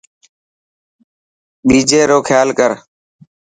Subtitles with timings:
[1.67, 2.71] ٻيجي رو کيال ڪر.